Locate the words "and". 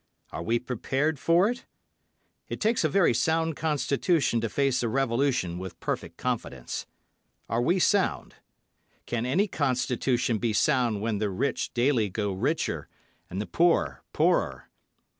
13.29-13.39